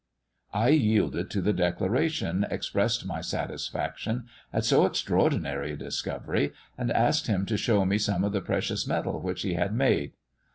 [0.55, 7.27] "I yielded to the declaration, expressed my satisfaction at so extraordinary a discovery, and asked
[7.27, 10.13] him to show me some of the precious metal which he had made."